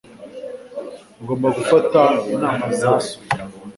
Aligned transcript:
Ugomba 1.21 1.47
gufata 1.57 2.01
inama 2.33 2.65
za 2.79 2.93
so. 3.05 3.17